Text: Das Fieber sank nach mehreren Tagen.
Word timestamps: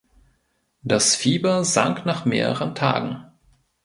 Das 0.81 1.15
Fieber 1.15 1.63
sank 1.63 2.07
nach 2.07 2.25
mehreren 2.25 2.73
Tagen. 2.73 3.23